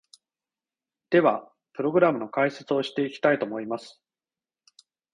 [1.11, 4.01] では、プログラムの解説をしていきたいと思います！